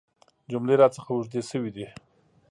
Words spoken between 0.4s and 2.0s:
جملې راڅخه اوږدې شوي دي.